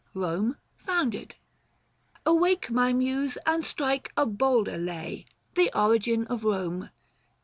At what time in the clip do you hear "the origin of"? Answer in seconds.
5.53-6.41